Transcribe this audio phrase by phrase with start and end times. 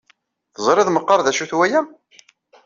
[0.53, 1.81] Teẓriḍ meqqar d acu-t waya?